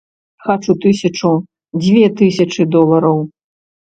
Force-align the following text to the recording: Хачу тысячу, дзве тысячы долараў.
Хачу 0.43 0.73
тысячу, 0.85 1.29
дзве 1.81 2.05
тысячы 2.21 2.67
долараў. 2.77 3.21